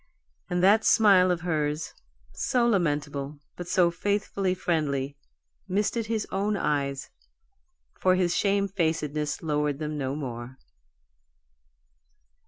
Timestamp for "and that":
0.49-0.83